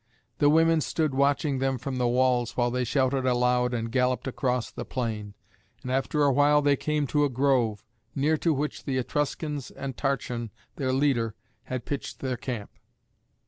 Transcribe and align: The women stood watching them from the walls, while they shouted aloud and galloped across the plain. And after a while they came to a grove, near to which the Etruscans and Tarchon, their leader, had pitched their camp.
The 0.39 0.49
women 0.49 0.81
stood 0.81 1.13
watching 1.13 1.59
them 1.59 1.77
from 1.77 1.97
the 1.99 2.07
walls, 2.07 2.57
while 2.57 2.71
they 2.71 2.83
shouted 2.85 3.23
aloud 3.27 3.71
and 3.71 3.91
galloped 3.91 4.27
across 4.27 4.71
the 4.71 4.83
plain. 4.83 5.35
And 5.83 5.91
after 5.91 6.23
a 6.23 6.33
while 6.33 6.63
they 6.63 6.75
came 6.75 7.05
to 7.05 7.23
a 7.23 7.29
grove, 7.29 7.85
near 8.15 8.35
to 8.37 8.51
which 8.51 8.85
the 8.85 8.97
Etruscans 8.97 9.69
and 9.69 9.95
Tarchon, 9.95 10.49
their 10.75 10.91
leader, 10.91 11.35
had 11.65 11.85
pitched 11.85 12.17
their 12.19 12.35
camp. 12.35 12.71